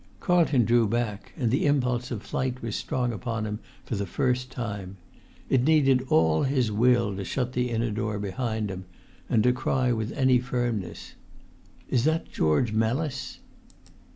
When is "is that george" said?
11.87-12.73